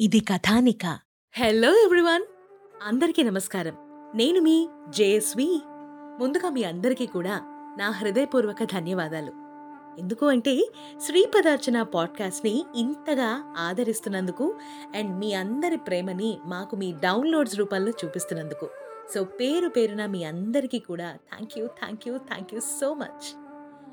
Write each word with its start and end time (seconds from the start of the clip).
ఇది 0.00 0.20
కథానిక. 0.20 0.98
Hello 1.38 1.74
everyone. 1.84 2.22
అందరికీ 2.82 3.22
నమస్కారం. 3.22 3.72
నేను 4.14 4.40
మీ 4.40 4.68
జేఎస్వి. 4.88 5.60
ముందుగా 6.20 6.50
మీ 6.50 6.62
అందరికీ 6.62 7.06
కూడా 7.06 7.40
నా 7.78 7.90
హృదయపూర్వక 7.90 8.64
ధన్యవాదాలు. 8.64 9.32
ఎందుకు 9.98 10.26
అంటే 10.26 10.68
శ్రీపదార్చన 11.06 11.82
పాడ్కాస్ట్ని 11.82 12.64
ఇంతగా 12.76 13.54
ఆదరిస్తున్నందుకు 13.56 14.54
అండ్ 14.96 15.18
మీ 15.18 15.32
అందరి 15.32 15.76
ప్రేమని 15.76 16.38
మాకు 16.44 16.76
మీ 16.76 16.92
డౌన్లోడ్స్ 16.92 17.56
రూపంలో 17.56 17.92
చూపిస్తున్నందుకు. 18.04 18.68
సో 19.14 19.24
పేరు 19.24 19.68
పేరున 19.68 20.06
మీ 20.06 20.24
అందరికీ 20.24 20.78
కూడా 20.78 21.12
thank 21.12 21.58
you 21.58 21.66
thank 21.66 22.08
you 22.08 22.18
thank 22.18 22.54
you 22.54 22.60
so 22.60 22.94
much. 22.94 23.46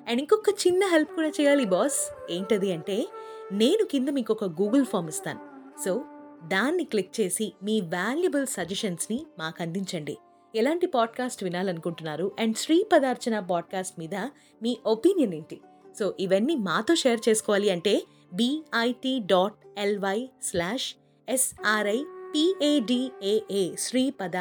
And 0.10 0.22
ఇంకొక 0.22 0.50
చిన్న 0.68 0.86
హెల్ప్ 0.86 1.16
కూడా 1.16 1.28
చేయాలి 1.28 1.66
బాస్. 1.66 2.32
ఏంటది 2.32 2.74
అంటే 2.74 3.08
నేను 3.52 3.86
కింద 3.86 4.10
మీకు 4.10 4.34
ఒక 4.34 4.44
గూగుల్ 4.44 4.86
ఫామ్ 4.86 5.08
ఇస్తాను. 5.08 5.40
సో 5.86 6.04
దాన్ని 6.48 6.84
క్లిక్ 6.84 7.22
చేసి 7.22 7.54
మీ 7.64 7.82
వాల్యుబుల్ 7.82 8.48
సజెషన్స్ని 8.48 9.26
మాకు 9.40 9.62
అందించండి 9.62 10.18
ఎలాంటి 10.56 10.88
పాడ్కాస్ట్ 10.88 11.44
వినాలనుకుంటున్నారు 11.44 12.32
అండ్ 12.40 12.58
శ్రీ 12.58 12.88
పదార్చన 12.94 13.40
పాడ్కాస్ట్ 13.40 14.00
మీద 14.00 14.16
మీ 14.62 14.78
ఒపీనియన్ 14.86 15.34
ఏంటి? 15.34 15.62
సో 16.00 16.16
ఇవన్నీ 16.20 16.56
మాతో 16.56 16.96
షేర్ 16.96 17.20
చేసుకోవాలి 17.30 17.70
అంటే 17.70 18.04
BIT 18.34 19.20
dot 19.20 19.54
LY 19.78 20.30
slash 20.44 20.96
SRI 21.30 22.04
PADAA 22.36 23.76
Sripada 23.76 24.36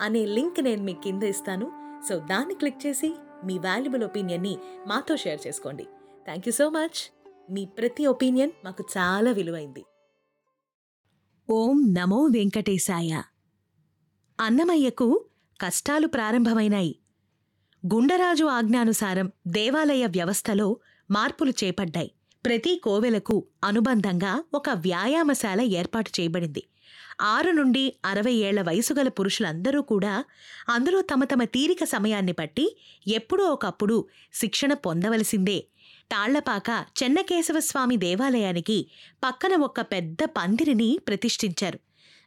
అనే 0.00 0.26
లింక్ 0.26 0.60
నేను 0.60 0.82
మీకు 0.82 1.02
కింద 1.02 1.22
ఇస్తాను. 1.22 1.72
సో 2.08 2.18
దాన్ని 2.18 2.54
క్లిక్ 2.54 2.86
చేసి 2.86 3.14
మీ 3.44 3.58
వాల్యుబుల్ 3.58 4.04
ఒపీనియన్ని 4.04 4.58
మాతో 4.86 5.16
షేర్ 5.16 5.40
చేసుకోండి. 5.46 5.84
థ్యాంక్ 6.24 6.48
యూ 6.48 6.52
సో 6.52 6.70
మచ్ 6.70 7.12
మీ 7.50 7.64
ప్రతి 7.64 8.06
ఒపీనియన్ 8.06 8.50
మాకు 8.64 8.84
చాలా 8.98 9.30
విలువైంది. 9.30 9.84
ఓం 11.50 11.94
నమో 11.94 12.24
వెంకటేశాయ. 12.24 13.22
అన్నమయ్యకు 14.40 15.24
కష్టాలు 15.60 16.06
ప్రారంభమైనాయి. 16.06 16.98
గుండరాజు 17.94 18.44
ఆజ్ఞానుసారం 18.44 19.32
దేవాలయ 19.46 20.06
వ్యవస్థలో 20.06 20.76
మార్పులు 21.10 21.52
చేపడ్డాయి. 21.64 22.10
ప్రతి 22.46 22.80
కోవెలకు 22.84 23.46
అనుబంధంగా 23.64 24.44
ఒక 24.54 24.70
వ్యాయామశాల 24.70 25.60
ఏర్పాటు 25.60 26.20
చేయబడింది. 26.20 26.62
ఆరు 27.20 27.50
నుండి 27.50 27.96
అరవై 28.04 28.32
ఏళ్ళ 28.32 28.62
వయసుగల 28.62 29.08
పురుషులందరూ 29.08 29.82
కూడా 29.82 30.24
అందులో 30.68 31.00
తమ 31.00 31.24
తమ 31.24 31.44
తీరిక 31.44 31.84
సమయాన్ని 31.84 32.32
బట్టి 32.32 32.76
ఎప్పుడో 33.08 33.44
ఒకప్పుడు 33.44 34.08
శిక్షణ 34.32 34.74
పొందవలసిందే 34.74 35.66
తాళ్ళపాక 36.12 36.86
చెన్నకేశవస్వామి 37.02 37.96
దేవాలయానికి 37.96 38.90
పక్కన 39.24 39.54
ఒక 39.54 39.80
పెద్ద 39.80 40.18
పందిరిని 40.24 40.98
ప్రతిష్ఠించారు. 41.08 41.78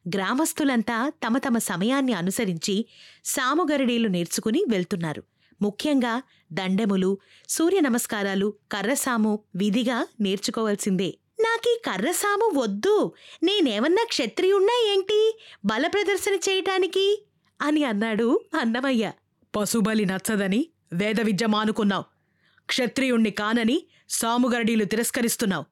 గ్రామస్తులంతా 0.08 1.12
తమ 1.28 1.38
తమ 1.38 1.58
సమయాన్ని 1.58 2.14
అనుసరించి 2.14 2.86
సాముగరిడీలు 3.26 4.08
నేర్చుకుని 4.08 4.64
వెళ్తున్నారు. 4.70 5.24
ముఖ్యంగా 5.62 6.24
దండెములు 6.54 7.18
సూర్య 7.50 7.80
నమస్కారాలు 7.80 8.54
కర్రసాము 8.72 9.40
విధిగా 9.56 10.08
నేర్చుకోవాల్సిందే. 10.22 11.18
నాకీ 11.40 11.82
కర్రసాము 11.86 12.60
వద్దు. 12.60 13.14
నేనేమన్నా 13.44 14.06
క్షత్రియున్నా 14.10 14.94
ఏంటి? 14.94 15.40
బల 15.66 15.88
ప్రదర్శన 15.88 16.34
చేయటానికి? 16.36 17.26
అని 17.62 17.84
అన్నాడు 17.84 18.40
అన్నమయ్య. 18.60 19.12
పశుబలి 19.56 20.06
నచ్చదని 20.06 20.68
వేద 20.94 21.22
విద్య 21.22 21.46
మానుకున్నావు. 21.46 22.13
క్షత్రియుణ్ణి 22.68 23.32
కానని 23.32 23.84
సాముగరడీలు 24.10 24.86
తిరస్కరిస్తున్నావు. 24.86 25.66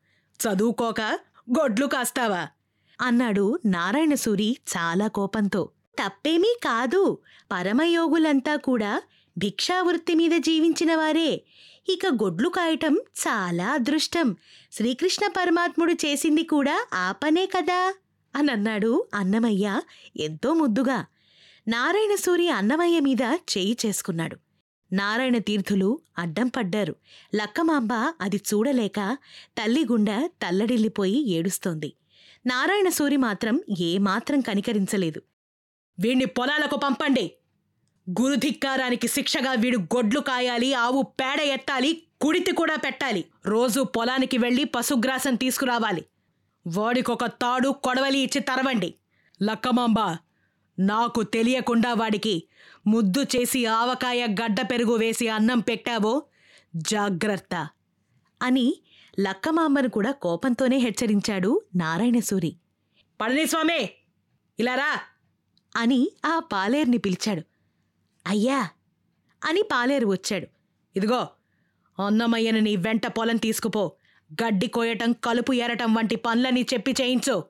చదువుకోక 0.44 1.02
గొడ్లు 1.60 1.86
కాస్తావా? 1.86 2.48
అన్నాడు 3.02 3.60
నారాయణసూరి 3.66 4.58
చాలా 4.78 5.08
కోపంతో. 5.08 5.70
తప్పేమీ 6.04 6.58
కాదు. 6.64 7.18
పరమయోగులంతా 7.52 8.56
కూడా 8.56 9.02
భిక్షావృత్తి 9.38 10.16
మీద 10.16 10.32
జీవించిన 10.40 10.96
వారే. 10.96 11.44
ఇక 11.90 12.06
గొడ్లు 12.08 12.50
కాయటం 12.50 12.96
చాలా 12.96 13.68
అదృష్టం. 13.70 14.36
శ్రీకృష్ణ 14.72 15.28
పరమాత్ముడు 15.28 15.94
చేసింది 15.94 16.44
కూడా 16.44 16.88
ఆ 16.94 17.12
పనే 17.12 17.46
కదా? 17.46 17.94
అనన్నాడు 18.36 19.08
అన్నమయ్య 19.14 19.82
ఎంతో 20.18 20.54
ముద్దుగా. 20.54 21.06
నారాయణసూరి 21.68 22.50
అన్నమయ్య 22.50 23.00
మీద 23.00 23.22
చేయి 23.22 23.78
చేసుకున్నాడు. 23.86 24.38
నారాయణ 24.94 25.38
తీర్థులు 25.38 26.00
అడ్డం 26.18 26.48
పడ్డారు. 26.48 26.96
లక్కమాంబ 27.36 27.94
అది 27.94 28.38
చూడలేక 28.38 29.18
తల్లి 29.58 29.86
గుండె 29.92 30.30
తల్లడిల్లిపోయి 30.42 31.30
ఏడుస్తోంది. 31.30 31.94
నారాయణ 32.46 32.90
సూరి 32.90 33.18
మాత్రం 33.18 33.62
ఏమాత్రం 33.80 34.42
కనికరించలేదు. 34.42 35.22
వీణ్ణి 36.00 36.26
పొలాలకు 36.26 36.76
పంపండి. 36.76 37.32
గురుధిక్కారానికి 38.22 39.08
శిక్షగా 39.08 39.52
వీడు 39.52 39.78
గొడ్లు 39.78 40.20
కాయాలి 40.20 40.74
ఆవు 40.74 41.02
పేడ 41.02 41.40
ఎత్తాలి 41.40 42.04
కుడితి 42.22 42.52
కూడా 42.52 42.76
పెట్టాలి. 42.76 43.26
రోజు 43.46 43.82
పొలానికి 43.82 44.38
వెళ్ళి 44.38 44.64
పశుగ్రాసం 44.64 45.36
తీసుకురావాలి. 45.36 46.06
వాడికొక 46.68 47.26
తాడు 47.26 47.70
కొడవలి 47.70 48.20
ఇచ్చి 48.20 48.42
తరవండి. 48.42 48.94
లక్కమాంబ 49.44 50.18
నాకు 50.82 51.24
తెలియకుండా 51.24 51.94
వాడికి 51.94 52.44
ముద్దు 52.88 53.22
చేసి 53.24 53.66
ఆవకాయ 53.66 54.28
గడ్డ 54.42 54.62
పెరుగు 54.62 54.94
వేసి 54.96 55.28
అన్నం 55.28 55.60
పెట్టావో? 55.60 56.24
జాగ్రత్త! 56.76 57.70
అని 58.42 58.82
లక్కమామ్మను 59.20 59.90
కూడా 59.90 60.12
కోపంతోనే 60.12 60.78
హెచ్చరించాడు 60.78 61.62
నారాయణసూరి. 61.76 62.56
పళనిస్వామి 63.22 63.90
ఇలారా 64.60 65.00
అని 65.76 66.12
ఆ 66.26 66.40
పాలేరుని 66.40 66.98
పిలిచాడు. 66.98 67.42
అయ్యా! 68.28 68.70
అని 69.44 69.62
పాలేరు 69.72 70.08
వచ్చాడు. 70.08 70.48
ఇదిగో 70.96 71.28
అన్నమయ్యని 72.06 72.62
నీ 72.62 72.76
వెంట 72.76 73.08
పొలం 73.08 73.38
తీసుకుపో. 73.38 73.92
గడ్డి 74.44 74.68
కోయటం 74.68 75.12
కలుపు 75.12 75.54
ఏరటం 75.54 75.94
వంటి 75.94 76.16
పనులని 76.16 76.66
చెప్పి 76.74 76.92
చేయించు. 76.92 77.44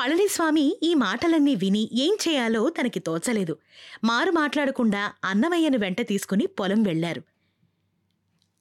పళనిస్వామి 0.00 0.78
ఈ 0.82 0.94
మాటలన్నీ 0.94 1.54
విని 1.54 1.90
ఏం 1.92 2.16
చేయాలో 2.28 2.68
తనకి 2.68 3.00
తోచలేదు. 3.00 3.56
మారు 4.04 4.30
మాట్లాడకుండా 4.30 5.12
అన్నమయ్యను 5.24 5.78
వెంట 5.78 6.00
తీసుకుని 6.00 6.46
పొలం 6.46 6.82
వెళ్ళారు 6.82 7.22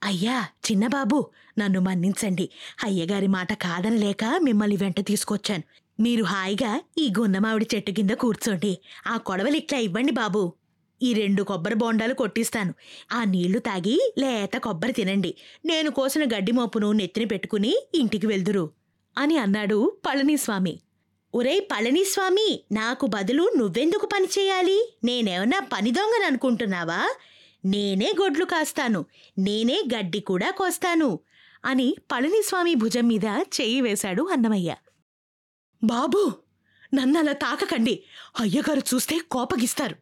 అయ్యా 0.04 0.48
చిన్నబాబు 0.72 1.30
నన్ను 1.60 1.80
మన్నించండి. 1.80 2.50
అయ్యగారి 2.84 3.28
మాట 3.28 3.54
కాదనలేక 3.54 4.40
మిమ్మల్ని 4.42 4.78
వెంట 4.78 5.00
తీసుకొచ్చాను. 5.06 5.64
మీరు 6.00 6.24
హాయిగా 6.24 6.82
ఈ 6.98 7.14
గున్నమావిడి 7.20 7.68
చెట్టు 7.76 7.92
కింద 7.92 8.12
కూర్చోండి. 8.12 8.80
ఆ 9.08 9.18
కొడవలిట్లా 9.18 9.80
ఇవ్వండి 9.80 10.12
బాబు. 10.12 10.54
ఈ 11.02 11.14
రెండు 11.14 11.44
కొబ్బరి 11.44 11.76
బోండాలు 11.76 12.14
కొట్టిస్తాను. 12.14 12.74
ఆ 13.12 13.24
నీళ్ళు 13.24 13.60
తాగి 13.60 14.14
లేత 14.18 14.58
కొబ్బరి 14.58 14.92
తినండి. 14.92 15.36
నేను 15.66 15.92
కోసిన 15.92 16.24
గడ్డి 16.24 16.52
మోపును 16.52 16.92
నెత్తిన 16.92 17.26
పెట్టుకుని 17.26 17.88
ఇంటికి 17.96 18.28
వెళ్దురు 18.28 18.70
అని 19.18 19.38
అన్నాడు 19.38 19.98
పళనిస్వామి. 20.08 20.80
ఒరేయ్ 21.36 21.62
పళనిస్వామి 21.62 22.64
నాకు 22.72 23.06
బదులు 23.06 23.52
నువ్వెందుకు 23.58 24.06
పని 24.06 24.26
చేయాలి? 24.26 24.98
నేనేమన్నా 25.04 25.60
పని 25.74 25.92
దొంగననుకుంటున్నావా 25.92 27.10
నేనే 27.66 28.14
గొడ్లు 28.22 28.46
కాస్తాను 28.46 29.06
నేనే 29.38 29.84
గడ్డి 29.96 30.20
కూడా 30.20 30.52
కోస్తాను 30.52 31.20
అని 31.66 31.96
పళనిస్వామి 32.12 32.76
భుజం 32.76 33.08
మీద 33.08 33.26
చెయ్యి 33.26 33.82
వేశాడు 33.82 34.30
అన్నమయ్య. 34.32 34.76
బాబు 35.84 36.34
నన్నలా 36.94 37.32
తాకకండి. 37.32 38.04
అయ్యగారు 38.40 38.96
చూస్తే 38.96 39.20
కోపగిస్తారు. 39.20 39.96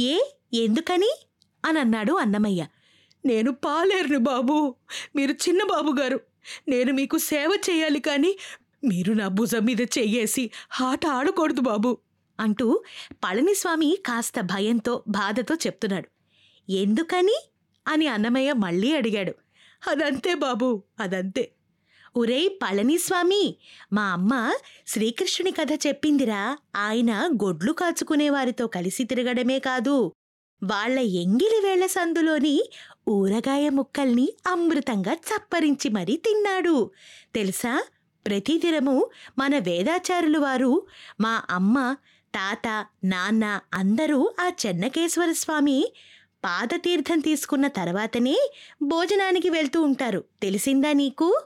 ఏ? 0.00 0.18
ఎందుకని? 0.54 1.26
అన్నాడు 1.64 2.12
అన్నమయ్య. 2.12 2.66
నేను 3.26 3.52
పాలేరును 3.52 4.18
బాబు 4.18 4.74
మీరు 5.16 5.32
చిన్న 5.32 5.62
బాబుగారు 5.62 6.20
నేను 6.68 6.92
మీకు 6.92 7.18
సేవ 7.18 7.58
చేయాలి 7.70 8.00
కానీ 8.00 8.38
మీరు 8.84 9.12
నా 9.12 9.28
భుజం 9.28 9.64
మీద 9.64 9.80
చెయ్యేసి 9.80 10.50
ఆట 10.80 11.06
ఆడకూడదు 11.06 11.60
బాబు. 11.60 11.98
అంటూ 12.40 12.82
పళనిస్వామి 13.24 13.98
కాస్త 14.06 14.40
భయంతో 14.40 15.02
బాధతో 15.08 15.54
చెప్తున్నాడు. 15.54 16.08
ఎందుకని? 16.72 17.50
అని 17.88 18.06
అన్నమయ్య 18.06 18.52
మళ్ళీ 18.52 18.96
అడిగాడు. 18.96 19.34
అదంతే 19.90 20.34
బాబు 20.34 20.82
అదంతే. 21.00 21.50
ఒరేయ్ 22.16 22.48
పళనిస్వామి 22.48 23.56
మా 23.92 24.02
అమ్మ 24.02 24.52
శ్రీకృష్ణుని 24.86 25.50
కథ 25.50 25.86
చెప్పిందిరా. 25.86 26.58
ఆయన 26.76 27.30
గొడ్లు 27.44 27.72
కాచుకునే 27.72 28.30
వారితో 28.30 28.66
కలిసి 28.66 29.04
తిరగడమే 29.04 29.58
కాదు 29.58 30.12
వాళ్ళ 30.64 30.98
ఎంగిలి 30.98 31.60
వేళ్ళ 31.64 31.86
సందులోని 31.86 32.70
ఊరగాయ 33.08 33.68
ముక్కల్ని 33.68 34.32
అమృతంగా 34.46 35.12
చప్పరించి 35.12 35.90
మరీ 35.90 36.16
తిన్నాడు. 36.16 36.90
తెలుసా? 37.34 37.82
ప్రతిదినము 38.26 39.10
మన 39.38 39.58
వేదాచారులు 39.58 40.38
వారు 40.38 40.86
మా 41.20 41.42
అమ్మ 41.50 41.96
తాత 42.34 42.86
నాన్న 43.04 43.60
అందరూ 43.74 44.34
ఆ 44.40 44.50
చెన్నకేశ్వర 44.66 45.32
స్వామి 45.32 45.92
పాదతీర్థం 46.44 47.20
తీసుకున్న 47.20 47.66
తర్వాతనే 47.66 48.50
భోజనానికి 48.82 49.50
వెళ్తూ 49.50 49.82
ఉంటారు. 49.82 50.24
తెలిసిందా 50.42 50.92
నీకు? 50.92 51.42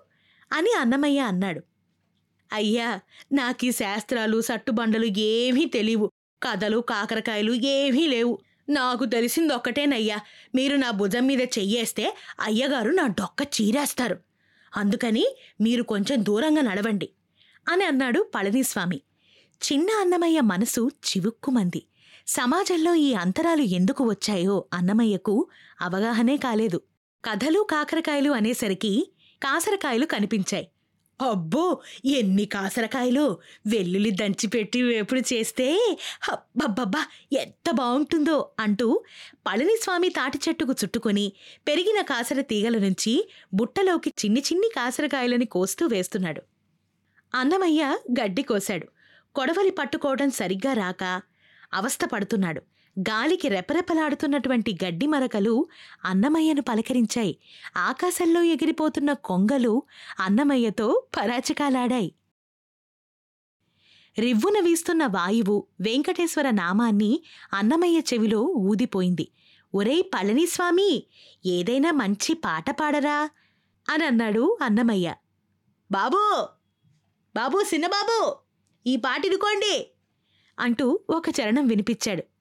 అని 0.53 0.73
అన్నమయ్య 0.79 1.21
అన్నాడు. 1.21 1.61
అయ్యా 2.53 3.01
నాకీ 3.33 3.73
శాస్త్రాలు 3.73 4.41
సట్టుబండలు 4.41 5.07
ఏమీ 5.19 5.65
తెలియవు. 5.65 6.13
కథలు 6.43 6.79
కాకరకాయలు 6.79 7.53
ఏమీ 7.53 8.07
లేవు. 8.07 8.39
నాకు 8.69 9.05
తెలిసింది 9.05 9.55
ఒక్కటేనయ్యా 9.55 10.19
మీరు 10.55 10.77
నా 10.77 10.91
భుజం 10.91 11.27
మీద 11.27 11.41
చెయ్యేస్తే 11.41 12.17
అయ్యగారు 12.41 12.91
నా 12.91 13.07
డొక్క 13.07 13.61
చీరేస్తారు. 13.61 14.28
అందుకని 14.77 15.37
మీరు 15.61 15.83
కొంచెం 15.83 16.25
దూరంగా 16.25 16.63
నడవండి 16.63 17.09
అని 17.73 17.85
అన్నాడు 17.85 18.31
పళనిస్వామి. 18.35 19.01
చిన్న 19.63 19.91
అన్నమయ్య 20.01 20.41
మనసు 20.41 20.91
చివుక్కుమంది. 21.07 21.83
సమాజంలో 22.27 22.95
ఈ 22.95 23.15
అంతరాలు 23.15 23.63
ఎందుకు 23.63 24.05
వచ్చాయో 24.05 24.65
అన్నమయ్యకు 24.75 25.49
అవగాహనే 25.81 26.37
కాలేదు. 26.37 26.81
కథలు 27.25 27.67
కాకరకాయలు 27.71 28.31
అనేసరికి 28.31 29.13
కాసరకాయలు 29.43 30.07
కనిపించాయి. 30.07 30.69
అబ్బో 31.21 31.81
ఎన్ని 32.05 32.45
కాసరకాయలు. 32.45 33.39
వెల్లుల్లి 33.67 34.11
దంచిపెట్టి 34.11 34.83
వేపుడు 34.83 35.21
చేస్తే 35.21 35.97
అబ్బబ్బబ్బా 36.33 37.03
ఎంత 37.33 37.71
బాగుంటుందో 37.71 38.51
అంటూ 38.59 39.05
పళనిస్వామి 39.47 40.09
తాటి 40.09 40.39
చెట్టుకు 40.49 40.73
చుట్టుకొని 40.73 41.33
పెరిగిన 41.69 42.01
కాసర 42.03 42.41
తీగల 42.41 42.79
నుంచి 42.79 43.31
బుట్టలోకి 43.55 44.13
చిన్ని 44.25 44.41
చిన్ని 44.41 44.69
కాసరకాయలని 44.77 45.45
కోస్తూ 45.45 45.87
వేస్తున్నాడు. 45.87 46.43
అన్నమయ్య 47.35 47.83
గడ్డి 48.21 48.43
కోశాడు. 48.43 48.87
కొడవలి 49.35 49.71
పట్టుకోవడం 49.71 50.31
సరిగ్గా 50.31 50.73
రాక 50.73 51.23
అవస్థ 51.75 52.05
పడుతున్నాడు 52.13 52.63
గాలికి 52.99 53.49
రెపరెపలాడుతున్నటువంటి 53.49 54.79
గడ్డి 54.85 55.07
మరకలు 55.07 55.69
అన్నమయ్యను 56.05 56.63
పలకరించాయి. 56.63 57.39
ఆకాశంలో 57.77 58.43
ఎగిరిపోతున్న 58.43 59.13
కొంగలు 59.13 59.83
అన్నమయ్యతో 60.21 61.03
పరాచకాలాడాయి. 61.17 62.15
రివ్వున 64.19 64.65
వీస్తున్న 64.65 65.07
వాయువు 65.07 65.67
వెంకటేశ్వర 65.81 66.51
నామాన్ని 66.51 67.23
అన్నమయ్య 67.53 67.99
చెవిలో 67.99 68.41
ఊదిపోయింది. 68.41 69.29
ఒరేయ్ 69.75 70.03
పళనిస్వామి 70.03 71.05
ఏదైనా 71.47 71.91
మంచి 71.91 72.35
పాట 72.35 72.71
పాడరా 72.71 73.31
అని 73.89 74.05
అన్నాడు 74.05 74.59
అన్నమయ్య. 74.63 75.15
బాబూ 75.93 76.47
బాబూ 77.37 77.65
సిన్నబాబూ 77.65 78.37
ఈ 78.87 78.97
పాటినుకోండి 78.97 79.91
అంటూ 80.59 81.01
ఒక 81.11 81.29
చరణం 81.29 81.67
వినిపించాడు. 81.67 82.38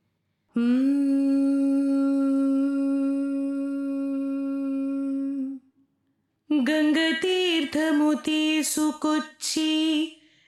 గంగ 6.50 6.98
తీర్థము 7.22 8.10
తీసుకొచ్చి 8.26 9.72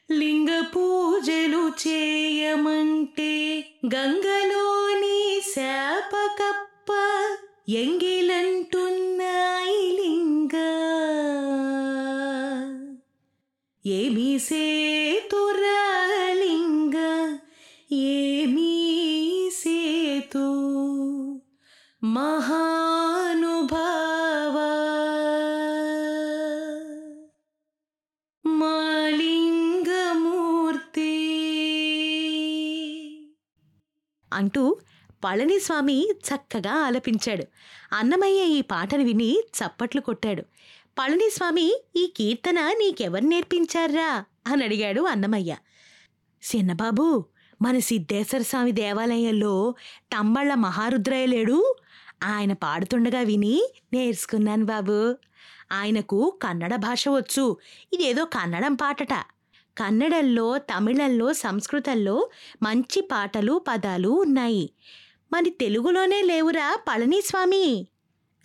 లింగ 0.09 0.50
పూజలు 0.73 1.63
చేయమంటే 1.83 3.33
గంగలోని 3.94 5.19
శాపకప్ప 5.53 6.89
ఎంగి 7.73 8.08
అంటూ 34.39 34.77
పళనిస్వామి 35.24 36.13
చక్కగా 36.27 36.71
ఆలపించాడు. 36.71 37.44
అన్నమయ్య 37.94 38.44
ఈ 38.44 38.62
పాటను 38.62 39.03
విని 39.03 39.44
చప్పట్లు 39.57 40.01
కొట్టాడు. 40.01 40.41
పళనిస్వామి 41.00 41.83
ఈ 41.95 42.13
కీర్తన 42.18 42.59
నీకెవరు 42.59 43.24
నేర్పించారా? 43.24 44.25
అని 44.47 44.63
అడిగాడు 44.63 45.01
అన్నమయ్య. 45.01 45.56
చిన్నబాబు 46.56 47.25
మన 47.62 47.80
సిద్ధేశ్వర 47.80 48.41
స్వామి 48.41 48.71
దేవాలయంలో 48.71 49.75
తమ్మళ్ళ 50.18 50.53
మహారుద్రయ్య 50.53 51.25
లేడు 51.25 51.75
ఆయన 52.24 52.53
పాడుతుండగా 52.53 53.19
విని 53.19 53.63
నేర్చుకున్నాను 53.94 54.65
బాబు. 54.65 55.15
ఆయనకు 55.71 56.39
కన్నడ 56.44 56.75
భాష 56.75 57.07
వచ్చు. 57.07 57.57
ఇదేదో 57.94 58.25
కన్నడం 58.25 58.75
పాటట. 58.75 59.13
కన్నడంలో 59.80 60.58
తమిళంలో 60.58 61.34
సంస్కృతంలో 61.34 62.30
మంచి 62.64 63.02
పాటలు 63.02 63.62
పదాలు 63.68 64.10
ఉన్నాయి. 64.10 64.70
మరి 65.34 65.50
తెలుగులోనే 65.50 66.22
లేవురా 66.22 66.78
పళనిస్వామి? 66.90 67.88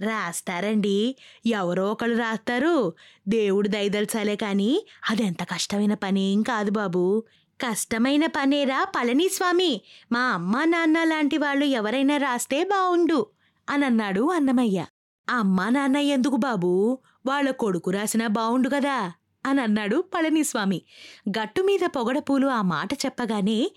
రాస్తారండి. 0.00 1.16
ఎవరో 1.46 1.92
ఒకళ్ళు 1.92 2.18
రాస్తారు. 2.18 2.92
దేవుడు 3.28 3.68
దయదలచాలే 3.68 4.36
కానీ 4.36 4.86
అదెంత 5.10 5.42
కష్టమైన 5.42 5.94
పనేం 5.94 6.42
కాదు 6.42 6.70
బాబు. 6.70 7.24
కష్టమైన 7.60 8.26
పనేరా 8.26 8.84
పళనిస్వామి? 8.84 9.80
మా 10.12 10.20
అమ్మా 10.20 10.64
నాన్న 10.64 11.04
లాంటి 11.04 11.38
వాళ్ళు 11.38 11.64
ఎవరైనా 11.64 12.16
రాస్తే 12.16 12.64
బావుండు 12.64 13.26
అని 13.70 13.84
అన్నాడు 13.84 14.30
అన్నమయ్య. 14.30 14.86
అమ్మా 15.28 15.68
నాన్న 15.68 15.96
ఎందుకు 15.96 16.36
బాబు? 16.36 16.98
వాళ్ళ 17.26 17.50
కొడుకు 17.50 17.90
రాసినా 17.90 18.26
బావుండు 18.26 18.68
కదా. 18.68 19.12
అని 19.46 19.60
అన్నాడు 19.60 20.04
పళనిస్వామి. 20.14 20.82
గట్టు 21.28 21.62
మీద 21.62 21.80
పొగడపూలు 21.86 22.46
ఆ 22.46 22.62
మాట 22.62 22.92
చెప్పగానే 22.92 23.70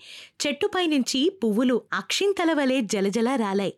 చెట్టుపై 0.46 0.86
నుంచి 0.86 1.30
పువ్వులు 1.44 1.82
అక్షింతల 1.92 2.52
వలె 2.52 2.80
జలజల 2.80 3.34
రాలాయి. 3.34 3.74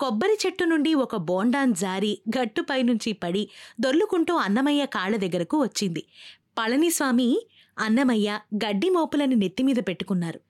కొబ్బరి 0.00 0.38
చెట్టు 0.46 0.64
నుండి 0.64 0.94
ఒక 0.94 1.16
బోండాన్ 1.16 1.74
జారి 1.74 2.18
గట్టుపై 2.38 2.82
నుంచి 2.82 3.12
పడి 3.12 3.48
దొర్లుకుంటూ 3.80 4.34
అన్నమయ్య 4.34 4.86
కాళ్ళ 4.86 5.16
దగ్గరకు 5.16 5.62
వచ్చింది. 5.62 6.04
పళనిస్వామి 6.58 7.46
అన్నమయ్య 7.78 8.40
గడ్డి 8.54 8.90
మోపులను 8.90 9.34
నెత్తిమీద 9.34 9.76
పెట్టుకున్నారు. 9.88 10.40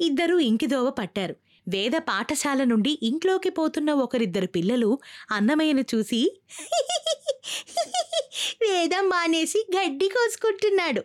ఇద్దరూ 0.00 0.38
ఇంకిదోవ 0.38 0.90
పట్టారు. 0.90 1.36
వేద 1.68 1.92
పాఠశాల 1.98 2.64
నుండి 2.64 2.98
ఇంట్లోకి 3.02 3.50
పోతున్న 3.50 3.92
ఒకరిద్దరు 3.92 4.46
పిల్లలు 4.46 4.98
అన్నమయ్యను 5.30 5.84
చూసి 5.94 6.40
వేదం 8.62 9.08
మానేసి 9.08 9.66
గడ్డి 9.76 10.08
కోసుకుంటున్నాడు 10.08 11.02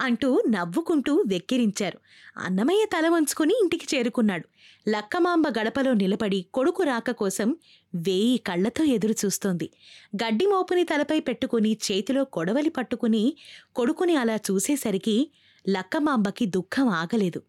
అంటూ 0.00 0.42
నవ్వుకుంటూ 0.48 1.24
వెక్కిరించారు. 1.26 1.98
అన్నమయ్య 2.36 2.84
తల 2.84 3.08
వంచుకుని 3.08 3.54
ఇంటికి 3.62 3.96
చేరుకున్నాడు. 3.96 4.48
లక్కమాంబ 4.88 5.44
గడపలో 5.48 5.92
నిలబడి 5.92 6.46
కొడుకు 6.54 6.82
రాక 6.82 7.10
కోసం 7.10 7.56
వేయి 7.94 8.38
కళ్ళతో 8.38 8.84
ఎదురు 8.84 9.14
చూస్తోంది. 9.24 9.70
గడ్డి 10.16 10.46
మోపుని 10.46 10.84
తలపై 10.84 11.20
పెట్టుకుని 11.20 11.76
చేతిలో 11.92 12.24
కొడవలి 12.24 12.70
పట్టుకుని 12.70 13.36
కొడుకుని 13.76 14.16
అలా 14.16 14.36
చూసేసరికి 14.36 15.30
లక్కమాంబకి 15.68 16.46
దుఃఖం 16.46 16.88
ఆగలేదు. 16.88 17.42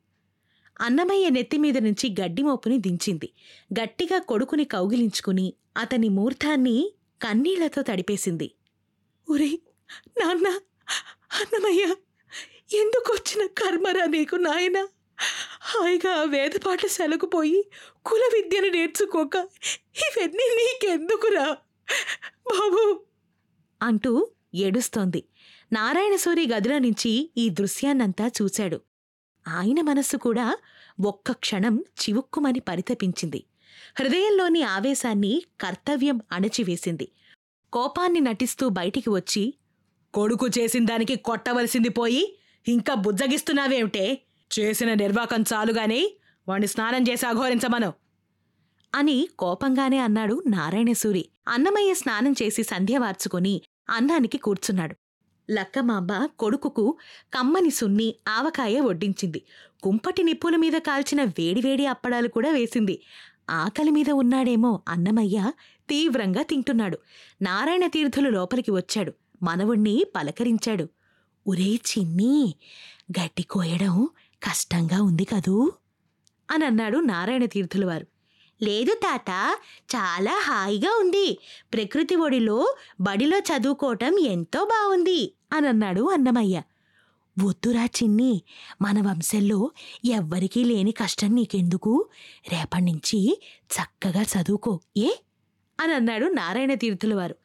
అన్నమయ్య 0.82 1.30
నెత్తిమీద 1.30 1.78
నుంచి 1.78 2.16
గడ్డి 2.22 2.42
మోపుని 2.42 2.78
దించింది. 2.78 3.34
గట్టిగా 3.74 4.20
కొడుకుని 4.20 4.64
కౌగిలించుకుని 4.66 5.54
అతని 5.78 6.10
మూర్ధాన్ని 6.10 6.92
కన్నీళ్ళతో 7.22 7.82
తడిపేసింది. 7.82 8.52
ఒరే 9.32 9.50
నాన్న 10.20 10.48
అన్నమయ్య 11.32 11.84
ఎందుకొచ్చిన 12.74 13.46
కర్మరా 13.60 14.06
నీకు 14.06 14.36
నాయన? 14.36 14.78
హాయిగా 15.62 16.24
వేద 16.24 16.52
పాఠశాలకు 16.66 17.26
పోయి 17.26 17.60
కుల 18.06 18.22
విద్యను 18.34 18.68
నేర్చుకోక 18.68 19.36
ఇవన్నీ 20.04 20.48
నీకెందుకురా? 20.60 21.48
బాబు! 22.48 22.84
అంటూ 23.82 24.12
ఏడుస్తోంది. 24.56 25.22
నారాయణసూరి 25.72 26.48
గదిలో 26.48 26.80
నుంచి 26.80 27.12
ఈ 27.38 27.50
దృశ్యాన్నంతా 27.50 28.28
చూశాడు. 28.38 28.80
ఆయన 29.46 29.82
మనస్సు 29.82 30.18
కూడా 30.18 30.48
ఒక్క 31.04 31.32
క్షణం 31.32 31.76
చివుక్కుమని 32.02 32.60
పరితపించింది. 32.60 33.42
హృదయంలోని 34.00 34.64
ఆవేశాన్ని 34.72 35.34
కర్తవ్యం 35.60 36.22
అణచివేసింది. 36.32 37.08
కోపాన్ని 37.74 38.20
నటిస్తూ 38.20 38.70
బయటికి 38.70 39.10
వచ్చి 39.10 39.54
కొడుకు 40.14 40.48
చేసిన 40.48 40.86
దానికి 40.86 41.16
కొట్టవలసింది 41.16 41.90
పోయి 41.90 42.36
ఇంకా 42.68 42.94
బుజ్జగిస్తున్నావేమిటే? 42.94 44.22
చేసిన 44.60 44.94
నిర్వాకం 44.94 45.42
చాలుగాని 45.42 46.14
వాణ్ణి 46.48 46.68
స్నానం 46.68 47.04
చేసి 47.10 47.28
అఘోరించమను. 47.28 47.94
అని 48.96 49.28
కోపంగానే 49.40 49.98
అన్నాడు 49.98 50.44
నారాయణసూరి. 50.48 51.26
అన్నమయ్య 51.48 51.94
స్నానం 51.94 52.36
చేసి 52.42 52.64
సంధ్య 52.64 52.98
వార్చుకుని 52.98 53.62
అన్నానికి 53.90 54.38
కూర్చున్నాడు. 54.38 54.96
లక్కమాంబ 55.52 56.10
కొడుకుకు 56.40 56.98
కమ్మని 57.34 57.70
సున్ని 57.70 58.16
ఆవకాయ 58.28 58.80
వడ్డించింది. 58.80 59.42
కుంపటి 59.84 60.24
నిప్పుల 60.24 60.56
మీద 60.56 60.74
కాల్చిన 60.74 61.24
వేడివేడి 61.24 61.86
అప్పడాలు 61.86 62.28
కూడా 62.28 62.50
వేసింది. 62.50 63.02
ఆకలి 63.50 63.92
మీద 63.92 64.10
ఉన్నాడేమో 64.10 64.82
అన్నమయ్య 64.88 65.52
తీవ్రంగా 65.90 66.42
తింటున్నాడు. 66.42 66.98
నారాయణ 67.42 67.88
తీర్థులు 67.88 68.30
లోపలికి 68.30 68.72
వచ్చాడు. 68.72 69.14
మనవుణ్ణి 69.44 70.06
పలకరించాడు. 70.16 70.90
ఒరే 71.48 71.76
చిన్ని 71.76 72.56
గడ్డి 73.20 73.44
కోయడం 73.44 74.10
కష్టంగా 74.44 75.02
ఉంది 75.02 75.26
కదూ 75.26 75.72
అని 76.52 76.66
అన్నాడు 76.66 76.98
నారాయణ 76.98 77.46
తీర్థులవారు 77.46 78.08
లేదు 78.62 78.94
తాత 78.94 79.30
చాలా 79.96 80.42
హాయిగా 80.44 80.98
ఉంది. 81.00 81.40
ప్రకృతి 81.74 82.16
ఒడిలో 82.16 82.76
బడిలో 83.02 83.40
చదువుకోవటం 83.40 84.20
ఎంతో 84.20 84.64
బాగుంది 84.64 85.34
అని 85.54 85.68
అన్నాడు 85.68 86.10
అన్నమయ్య. 86.10 86.62
వద్దురా 87.40 87.86
చిన్ని. 87.86 88.42
మన 88.82 89.02
వంశంలో 89.02 89.72
ఎవ్వరికీ 90.06 90.64
లేని 90.64 90.92
కష్టం 90.92 91.36
నీకెందుకు? 91.36 92.10
రేపటినుంచి 92.52 93.42
చక్కగా 93.68 94.22
చదువుకో 94.22 94.80
ఏ? 94.98 95.10
అని 95.80 95.94
అన్నాడు 95.94 96.26
నారాయణ 96.26 96.74
తీర్థుల 96.74 97.14
వారు. 97.14 97.36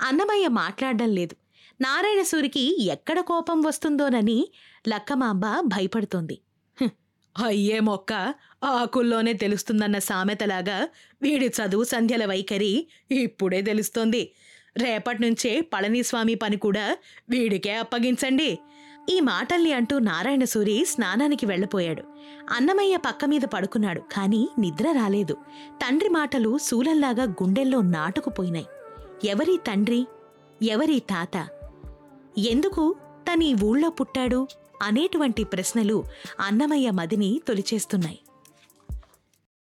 అన్నమయ్య 0.00 0.48
మాట్లాడడం 0.48 1.14
లేదు. 1.14 1.36
నారాయణ 1.80 2.22
సూరికి 2.22 2.82
ఎక్కడ 2.82 3.20
కోపం 3.20 3.62
వస్తుందోనని 3.62 4.48
లక్కమాంబ 4.88 5.42
భయపడుతోంది. 5.60 6.38
అయ్యే 7.44 7.80
మొక్క 7.80 8.34
ఆకుల్లోనే 8.64 9.32
తెలుస్తుందన్న 9.32 9.98
సామెతలాగా 9.98 10.88
వీడి 11.22 11.46
చదువు 11.46 11.84
సంధ్యల 11.84 12.24
వైఖరి 12.24 12.86
ఇప్పుడే 13.10 13.62
తెలుస్తోంది. 13.62 14.32
రేపటి 14.76 15.22
నుంచే 15.22 15.60
పళనిస్వామి 15.60 16.34
పని 16.34 16.56
కూడా 16.56 16.96
వీడికే 17.30 17.76
అప్పగించండి. 17.76 18.58
ఈ 19.08 19.20
మాటల్ని 19.20 19.72
అంటూ 19.72 19.98
నారాయణసూరి 19.98 20.84
స్నానానికి 20.88 21.46
వెళ్ళపోయాడు. 21.46 22.02
అన్నమయ్య 22.50 22.96
పక్క 22.96 23.24
మీద 23.24 23.40
పడుకున్నాడు 23.40 24.00
కాని 24.00 24.48
నిద్ర 24.58 24.92
రాలేదు. 24.92 25.34
తండ్రి 25.76 26.08
మాటలు 26.08 26.58
శూలంలాగా 26.58 27.24
గుండెల్లో 27.24 27.80
నాటుకుపోయినాయి. 27.80 28.66
ఎవరి 29.24 29.56
తండ్రి 29.56 30.06
ఎవరి 30.62 31.00
తాత 31.00 31.48
ఎందుకు 32.38 32.94
తను 33.28 33.44
ఈ 33.44 33.54
ఊళ్ళో 33.64 33.88
పుట్టాడు 33.88 34.48
అనేటువంటి 34.82 35.44
ప్రశ్నలు 35.44 36.04
అన్నమయ్య 36.40 36.90
మదిని 36.90 37.40
తొలిచేస్తున్నాయి. 37.48 38.18